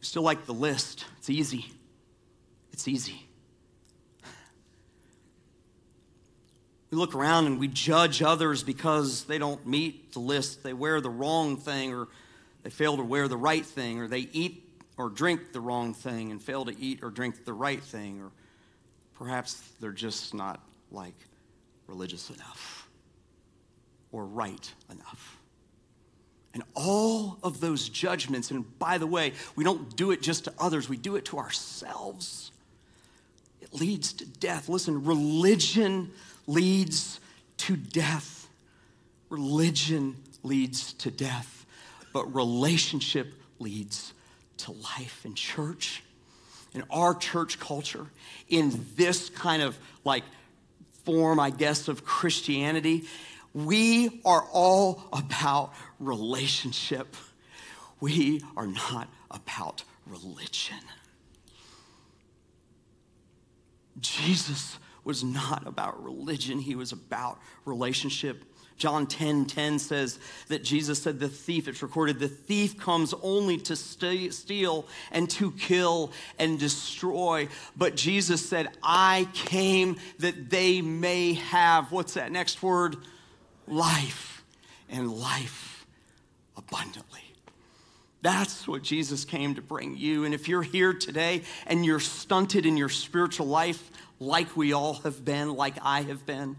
[0.00, 1.04] Still like the list.
[1.18, 1.66] It's easy.
[2.72, 3.28] It's easy.
[6.90, 10.62] We look around and we judge others because they don't meet the list.
[10.62, 12.08] They wear the wrong thing, or
[12.62, 14.64] they fail to wear the right thing, or they eat
[14.96, 18.30] or drink the wrong thing and fail to eat or drink the right thing, or
[19.14, 21.14] perhaps they're just not like
[21.86, 22.88] religious enough
[24.10, 25.37] or right enough.
[26.54, 30.52] And all of those judgments, and by the way, we don't do it just to
[30.58, 32.50] others, we do it to ourselves.
[33.60, 34.68] It leads to death.
[34.68, 36.10] Listen, religion
[36.46, 37.20] leads
[37.58, 38.48] to death.
[39.28, 41.66] Religion leads to death,
[42.12, 44.14] but relationship leads
[44.58, 45.20] to life.
[45.24, 46.02] In church,
[46.74, 48.06] in our church culture,
[48.48, 50.24] in this kind of like
[51.04, 53.04] form, I guess, of Christianity,
[53.54, 57.16] we are all about relationship.
[58.00, 60.78] We are not about religion.
[64.00, 68.44] Jesus was not about religion, he was about relationship.
[68.76, 73.58] John 10 10 says that Jesus said, The thief, it's recorded, the thief comes only
[73.58, 77.48] to steal and to kill and destroy.
[77.76, 82.96] But Jesus said, I came that they may have, what's that next word?
[83.70, 84.44] Life
[84.88, 85.86] and life
[86.56, 87.20] abundantly.
[88.20, 90.24] That's what Jesus came to bring you.
[90.24, 94.94] And if you're here today and you're stunted in your spiritual life, like we all
[94.94, 96.56] have been, like I have been,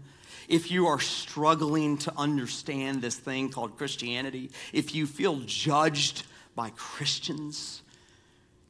[0.48, 6.24] if you are struggling to understand this thing called Christianity, if you feel judged
[6.56, 7.82] by Christians,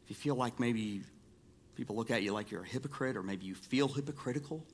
[0.05, 1.03] if you feel like maybe
[1.77, 4.65] people look at you like you're a hypocrite or maybe you feel hypocritical,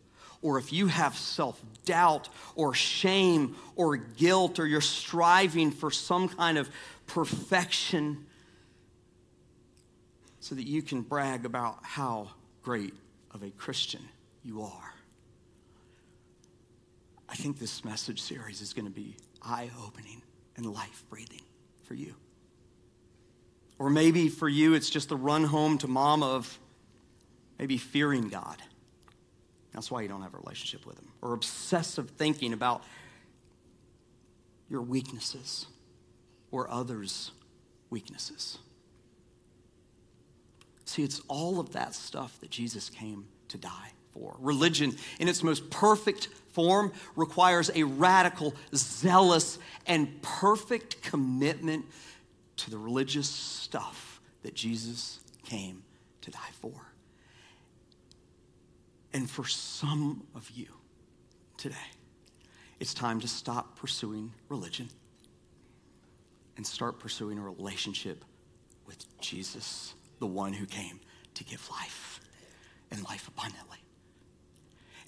[0.42, 6.28] or if you have self doubt or shame or guilt, or you're striving for some
[6.28, 6.70] kind of
[7.06, 8.26] perfection
[10.40, 12.30] so that you can brag about how
[12.62, 12.94] great
[13.32, 14.02] of a Christian
[14.44, 14.94] you are.
[17.28, 20.22] I think this message series is going to be eye opening
[20.56, 21.42] and life breathing
[21.84, 22.14] for you.
[23.78, 26.58] Or maybe for you, it's just the run home to mom of
[27.58, 28.62] maybe fearing God
[29.76, 31.06] that's why you don't have a relationship with Him.
[31.20, 32.82] Or obsessive thinking about
[34.70, 35.66] your weaknesses
[36.50, 37.30] or others'
[37.90, 38.58] weaknesses.
[40.86, 44.36] See, it's all of that stuff that Jesus came to die for.
[44.38, 51.84] Religion, in its most perfect form, requires a radical, zealous, and perfect commitment
[52.56, 55.82] to the religious stuff that Jesus came
[56.22, 56.72] to die for.
[59.16, 60.66] And for some of you
[61.56, 61.74] today,
[62.78, 64.90] it's time to stop pursuing religion
[66.58, 68.26] and start pursuing a relationship
[68.86, 71.00] with Jesus, the one who came
[71.32, 72.20] to give life
[72.90, 73.78] and life abundantly.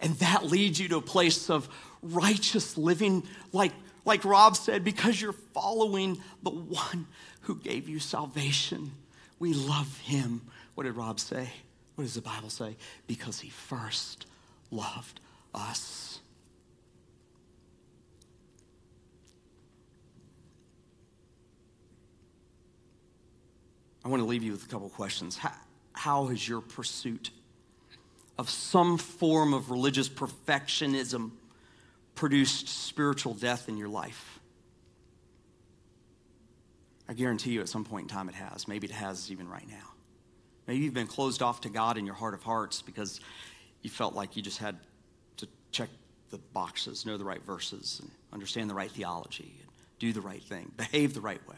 [0.00, 1.68] And that leads you to a place of
[2.00, 3.72] righteous living, like,
[4.06, 7.06] like Rob said, because you're following the one
[7.42, 8.90] who gave you salvation.
[9.38, 10.40] We love him.
[10.76, 11.50] What did Rob say?
[11.98, 12.76] What does the Bible say?
[13.08, 14.26] Because he first
[14.70, 15.18] loved
[15.52, 16.20] us.
[24.04, 25.38] I want to leave you with a couple questions.
[25.38, 25.50] How,
[25.92, 27.30] how has your pursuit
[28.38, 31.32] of some form of religious perfectionism
[32.14, 34.38] produced spiritual death in your life?
[37.08, 38.68] I guarantee you at some point in time it has.
[38.68, 39.97] Maybe it has even right now.
[40.68, 43.20] Maybe you've been closed off to God in your heart of hearts because
[43.80, 44.76] you felt like you just had
[45.38, 45.88] to check
[46.28, 50.42] the boxes, know the right verses, and understand the right theology, and do the right
[50.42, 51.56] thing, behave the right way.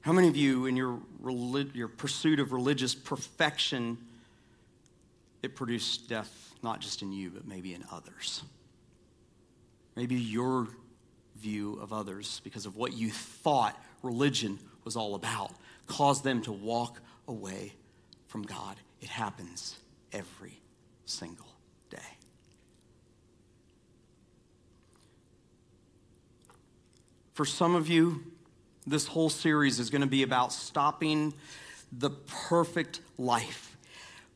[0.00, 3.98] How many of you, in your, relig- your pursuit of religious perfection,
[5.42, 8.44] it produced death not just in you, but maybe in others?
[9.96, 10.68] Maybe your
[11.34, 15.50] view of others, because of what you thought religion was all about,
[15.86, 17.72] caused them to walk away
[18.26, 18.76] from God.
[19.00, 19.76] It happens
[20.12, 20.60] every
[21.04, 21.48] single
[21.90, 21.98] day.
[27.34, 28.24] For some of you,
[28.86, 31.34] this whole series is going to be about stopping
[31.92, 33.76] the perfect life,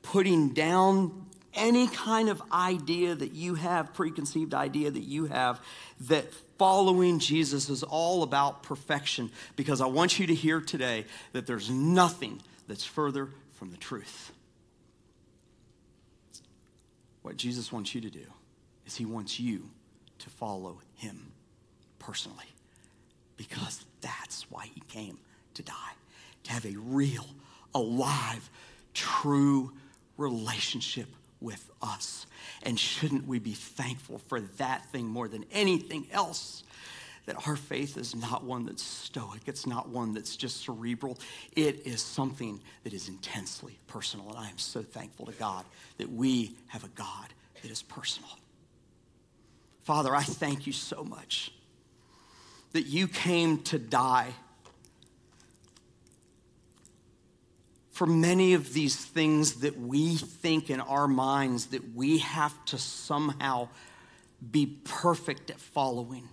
[0.03, 5.61] putting down any kind of idea that you have, preconceived idea that you have,
[6.01, 6.27] that
[6.61, 9.31] following Jesus is all about perfection.
[9.57, 14.31] Because I want you to hear today that there's nothing that's further from the truth.
[17.23, 18.27] What Jesus wants you to do
[18.85, 19.71] is he wants you
[20.19, 21.33] to follow him
[21.99, 22.45] personally
[23.39, 25.17] because that's why he came
[25.55, 25.95] to die
[26.45, 27.25] to have a real,
[27.75, 28.51] alive,
[28.93, 29.73] true
[30.19, 31.09] relationship
[31.41, 32.27] with us.
[32.63, 36.63] And shouldn't we be thankful for that thing more than anything else?
[37.27, 41.19] That our faith is not one that's stoic, it's not one that's just cerebral.
[41.55, 44.29] It is something that is intensely personal.
[44.31, 45.65] And I am so thankful to God
[45.99, 47.29] that we have a God
[47.63, 48.31] that is personal.
[49.83, 51.53] Father, I thank you so much
[52.73, 54.35] that you came to die
[58.01, 62.79] for many of these things that we think in our minds that we have to
[62.79, 63.69] somehow
[64.51, 66.27] be perfect at following.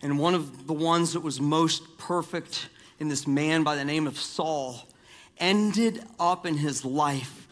[0.00, 4.06] And one of the ones that was most perfect in this man by the name
[4.06, 4.88] of Saul
[5.36, 7.46] ended up in his life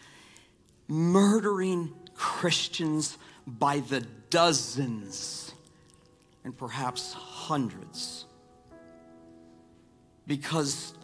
[0.88, 4.00] murdering Christians by the
[4.30, 5.52] dozens
[6.42, 8.24] and perhaps hundreds.
[10.26, 10.94] Because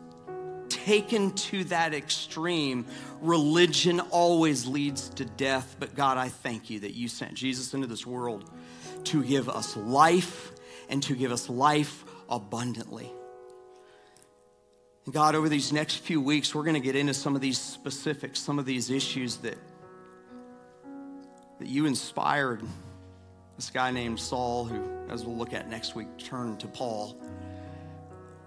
[0.89, 2.86] taken to that extreme,
[3.20, 5.76] religion always leads to death.
[5.78, 8.51] But God, I thank you that you sent Jesus into this world
[9.05, 10.51] to give us life
[10.89, 13.12] and to give us life abundantly.
[15.11, 18.41] God, over these next few weeks, we're going to get into some of these specifics,
[18.41, 19.59] some of these issues that,
[21.59, 22.62] that you inspired
[23.57, 27.20] this guy named Saul, who, as we'll look at next week, turned to Paul,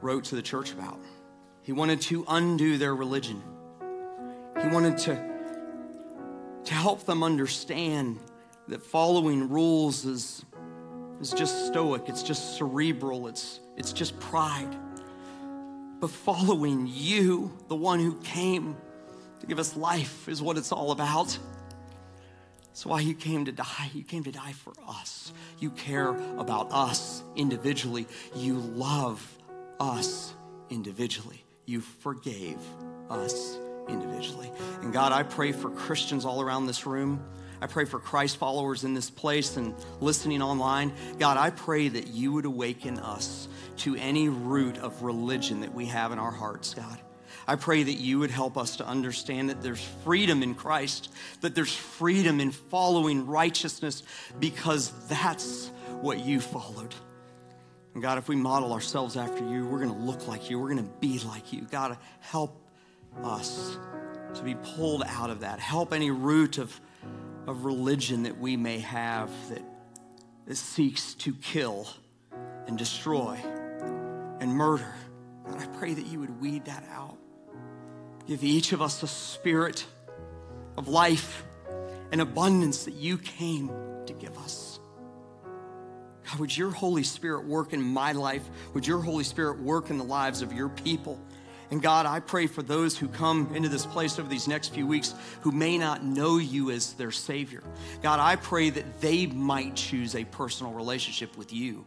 [0.02, 0.98] wrote to the church about.
[1.64, 3.42] He wanted to undo their religion.
[4.62, 5.16] He wanted to,
[6.66, 8.20] to help them understand
[8.68, 10.46] that following rules is,
[11.20, 14.76] is just stoic, it's just cerebral, it's, it's just pride.
[16.00, 18.76] But following you, the one who came
[19.40, 21.38] to give us life, is what it's all about.
[22.68, 23.92] That's why you came to die.
[23.94, 25.34] You came to die for us.
[25.60, 28.08] You care about us individually.
[28.36, 29.38] You love
[29.80, 30.34] us
[30.70, 31.44] individually.
[31.72, 32.60] You forgave
[33.10, 33.58] us
[33.88, 34.52] individually.
[34.82, 37.24] And God, I pray for Christians all around this room.
[37.62, 40.92] I pray for Christ followers in this place and listening online.
[41.18, 43.48] God, I pray that you would awaken us
[43.78, 47.00] to any root of religion that we have in our hearts, God.
[47.48, 51.10] I pray that you would help us to understand that there's freedom in Christ,
[51.40, 54.04] that there's freedom in following righteousness
[54.42, 55.68] because that's
[56.02, 56.94] what you followed.
[57.94, 60.60] And God, if we model ourselves after you, we're going to look like you.
[60.60, 61.62] We're going to be like you.
[61.70, 62.66] God, help
[63.24, 63.78] us
[64.36, 65.60] to be pulled out of that.
[65.60, 66.80] Help any root of,
[67.48, 69.62] of religion that we may have that,
[70.48, 71.88] that seeks to kill
[72.68, 73.38] and destroy
[74.40, 74.94] and murder.
[75.46, 77.18] God, I pray that you would weed that out.
[78.26, 79.86] Give each of us a spirit
[80.78, 81.44] of life
[82.12, 83.70] and abundance that you came
[84.06, 84.71] to give us.
[86.30, 88.44] God, would your Holy Spirit work in my life?
[88.74, 91.20] Would your Holy Spirit work in the lives of your people?
[91.72, 94.86] And God, I pray for those who come into this place over these next few
[94.86, 97.64] weeks who may not know you as their Savior.
[98.04, 101.86] God, I pray that they might choose a personal relationship with you,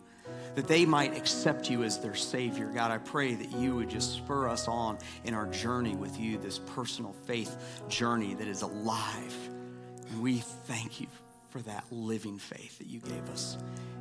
[0.55, 2.67] that they might accept you as their Savior.
[2.75, 6.39] God, I pray that you would just spur us on in our journey with you,
[6.39, 9.37] this personal faith journey that is alive.
[10.11, 11.09] And we thank you
[11.55, 13.57] for that living faith that you gave us.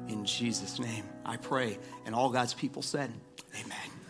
[0.08, 1.78] In Jesus' name, I pray.
[2.08, 3.14] And all God's people said,
[3.54, 4.03] Amen.